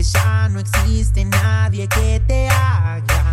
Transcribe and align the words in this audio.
que 0.00 0.04
ya 0.04 0.48
no 0.48 0.60
existe 0.60 1.26
nadie 1.26 1.86
que 1.86 2.22
te 2.26 2.48
haga 2.48 3.29